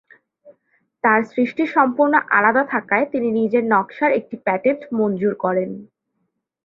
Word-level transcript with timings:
তার 1.03 1.21
সৃষ্টি 1.25 1.63
সম্পূর্ণ 1.67 2.13
আলাদা 2.29 2.63
থাকায়, 2.63 3.05
তিনি 3.11 3.27
নিজের 3.31 3.63
নকশার 3.65 4.11
একটি 4.11 4.35
পেটেন্ট 4.45 4.81
মঞ্জুর 4.99 5.33
করেন। 5.35 5.69